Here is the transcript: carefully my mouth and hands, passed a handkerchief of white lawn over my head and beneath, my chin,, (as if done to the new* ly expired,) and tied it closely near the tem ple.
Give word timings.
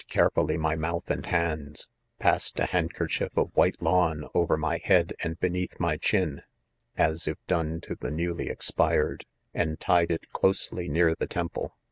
carefully 0.09 0.57
my 0.57 0.73
mouth 0.75 1.11
and 1.11 1.27
hands, 1.27 1.87
passed 2.17 2.59
a 2.59 2.65
handkerchief 2.65 3.37
of 3.37 3.51
white 3.55 3.79
lawn 3.79 4.25
over 4.33 4.57
my 4.57 4.79
head 4.83 5.13
and 5.23 5.39
beneath, 5.39 5.79
my 5.79 5.95
chin,, 5.95 6.41
(as 6.97 7.27
if 7.27 7.37
done 7.45 7.79
to 7.79 7.93
the 7.93 8.09
new* 8.09 8.33
ly 8.33 8.45
expired,) 8.45 9.27
and 9.53 9.79
tied 9.79 10.09
it 10.09 10.31
closely 10.31 10.89
near 10.89 11.13
the 11.13 11.27
tem 11.27 11.49
ple. 11.49 11.77